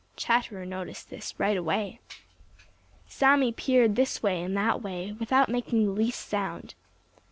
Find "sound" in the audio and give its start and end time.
6.27-6.73